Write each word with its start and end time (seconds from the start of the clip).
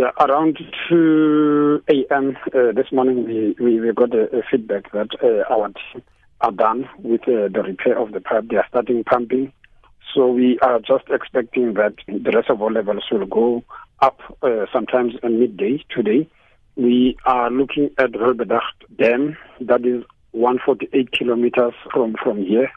Yeah, 0.00 0.12
around 0.18 0.56
2 0.88 1.82
a.m. 1.90 2.34
Uh, 2.54 2.72
this 2.74 2.90
morning, 2.90 3.26
we, 3.26 3.54
we, 3.62 3.80
we 3.82 3.92
got 3.92 4.14
a, 4.14 4.34
a 4.34 4.40
feedback 4.50 4.90
that 4.92 5.08
uh, 5.22 5.52
our 5.52 5.68
team 5.68 6.02
are 6.40 6.52
done 6.52 6.88
with 7.00 7.20
uh, 7.24 7.52
the 7.52 7.62
repair 7.62 7.98
of 7.98 8.12
the 8.12 8.20
pipe. 8.22 8.44
They 8.48 8.56
are 8.56 8.64
starting 8.70 9.04
pumping. 9.04 9.52
So 10.14 10.28
we 10.28 10.58
are 10.60 10.78
just 10.78 11.04
expecting 11.10 11.74
that 11.74 11.96
the 12.06 12.30
reservoir 12.34 12.70
levels 12.70 13.04
will 13.12 13.26
go 13.26 13.62
up 14.00 14.20
uh, 14.40 14.64
sometimes 14.72 15.16
at 15.22 15.32
midday 15.32 15.84
today. 15.94 16.26
We 16.76 17.18
are 17.26 17.50
looking 17.50 17.90
at 17.98 18.12
Welbedacht 18.12 18.96
Dam, 18.96 19.36
that 19.60 19.84
is 19.84 20.02
148 20.30 21.12
kilometers 21.12 21.74
from, 21.92 22.16
from 22.24 22.42
here. 22.42 22.70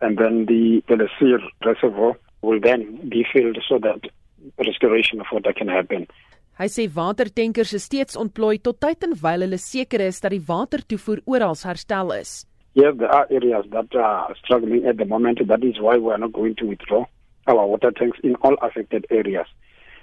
And 0.00 0.18
then 0.18 0.46
the 0.46 0.82
Belesir 0.88 1.38
Reservoir 1.64 2.18
will 2.42 2.58
then 2.58 3.08
be 3.08 3.24
filled 3.32 3.58
so 3.68 3.78
that 3.78 4.10
restoration 4.58 5.20
of 5.20 5.26
water 5.30 5.52
can 5.52 5.68
happen. 5.68 6.08
Hy 6.54 6.68
sê 6.70 6.84
watertankers 6.86 7.72
is 7.74 7.84
steeds 7.88 8.14
ontplooi 8.14 8.60
tot 8.62 8.76
tyd 8.78 9.02
en 9.02 9.16
wyl 9.18 9.42
hulle 9.42 9.58
seker 9.58 10.04
is 10.04 10.20
dat 10.22 10.30
die 10.30 10.44
watertoevoer 10.46 11.24
oral 11.26 11.58
herstel 11.66 12.12
is. 12.14 12.44
Yes, 12.78 12.94
there 12.98 13.10
are 13.10 13.26
areas 13.30 13.66
that 13.70 13.90
are 13.94 14.34
struggling 14.38 14.86
at 14.86 14.96
the 14.98 15.04
moment. 15.04 15.42
That 15.48 15.64
is 15.64 15.80
why 15.80 15.96
we 15.98 16.12
are 16.12 16.18
not 16.18 16.32
going 16.32 16.54
to 16.56 16.66
withdraw 16.66 17.06
our 17.48 17.66
water 17.66 17.90
tanks 17.90 18.18
in 18.22 18.36
all 18.36 18.54
affected 18.62 19.06
areas. 19.10 19.46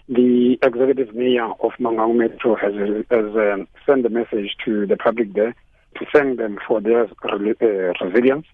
The 0.10 0.60
executive 0.62 1.16
mayor 1.16 1.52
of 1.64 1.72
Mangaung 1.80 2.18
Metro 2.18 2.55
has, 2.55 2.74
has 3.10 3.36
um, 3.36 3.68
sent 3.86 4.05
a 4.05 4.10
message 4.10 4.55
to 4.66 4.86
the 4.86 4.98
public 4.98 5.34
there 5.34 5.55
to 5.99 6.05
thank 6.13 6.38
them 6.38 6.60
for 6.68 6.82
their 6.82 7.04
uh, 7.05 7.94
resilience 8.04 8.48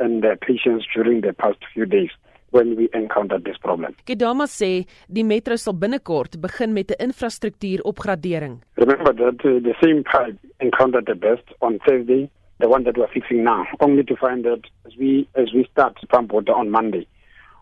and 0.00 0.24
their 0.24 0.36
patience 0.36 0.84
during 0.92 1.20
the 1.20 1.32
past 1.32 1.58
few 1.72 1.86
days. 1.86 2.10
When 2.54 2.76
we 2.76 2.88
encountered 2.94 3.42
this 3.44 3.58
problem. 3.58 3.96
Khedama 4.06 4.46
sê 4.46 4.86
die 5.10 5.24
metro 5.24 5.56
sal 5.56 5.74
binnekort 5.74 6.36
begin 6.40 6.72
met 6.72 6.92
'n 6.92 7.10
infrastruktuuropgradering. 7.10 8.54
Remember 8.76 9.12
that 9.22 9.38
uh, 9.44 9.58
the 9.68 9.74
same 9.82 10.04
pipe 10.04 10.38
encountered 10.60 11.06
the 11.06 11.16
best 11.16 11.46
on 11.66 11.80
Thursday, 11.84 12.30
the 12.60 12.68
one 12.68 12.84
that 12.84 12.96
we're 12.96 13.12
fixing 13.12 13.42
now, 13.42 13.66
only 13.80 14.04
to 14.04 14.14
find 14.14 14.44
that 14.44 14.62
as 14.86 14.92
we 14.96 15.26
as 15.34 15.52
we 15.52 15.66
start 15.72 15.94
pump 16.12 16.32
water 16.32 16.54
on 16.54 16.70
Monday, 16.70 17.08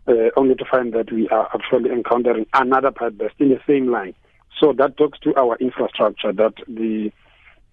uh, 0.09 0.29
only 0.37 0.55
to 0.57 0.65
find 0.71 0.93
that 0.93 1.11
we 1.11 1.27
are 1.31 1.49
actually 1.55 1.91
encountering 1.91 2.45
another 2.53 2.91
pipe 2.91 3.15
that's 3.17 3.35
in 3.39 3.49
the 3.49 3.61
same 3.67 3.87
line. 3.91 4.15
So 4.61 4.75
that 4.75 4.99
talks 4.99 5.19
to 5.21 5.35
our 5.43 5.57
infrastructure 5.57 6.33
that 6.35 6.57
the 6.69 7.11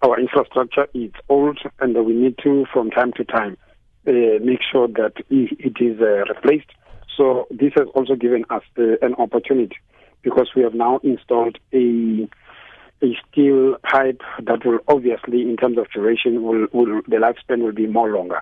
our 0.02 0.18
infrastructure 0.18 0.86
is 0.94 1.12
old 1.28 1.58
and 1.80 1.94
that 1.94 2.04
we 2.04 2.14
need 2.14 2.36
to 2.44 2.64
from 2.72 2.90
time 2.90 3.12
to 3.18 3.24
time 3.24 3.58
uh, 4.06 4.40
make 4.42 4.60
sure 4.72 4.88
that 4.88 5.12
it 5.28 5.76
is 5.88 6.00
uh, 6.00 6.24
replaced 6.32 6.70
So 7.20 7.46
this 7.50 7.72
has 7.76 7.86
also 7.94 8.14
given 8.14 8.46
us 8.48 8.62
uh, 8.78 8.96
an 9.02 9.14
opportunity 9.18 9.76
because 10.22 10.48
we 10.56 10.62
have 10.62 10.72
now 10.72 11.00
installed 11.02 11.58
a 11.74 12.26
a 13.02 13.16
steel 13.28 13.76
pipe 13.82 14.22
that 14.42 14.64
will 14.64 14.78
obviously, 14.88 15.42
in 15.42 15.56
terms 15.58 15.76
of 15.76 15.90
duration, 15.90 16.42
will, 16.42 16.66
will 16.72 17.02
the 17.08 17.16
lifespan 17.16 17.62
will 17.62 17.72
be 17.72 17.86
more 17.86 18.10
longer. 18.10 18.40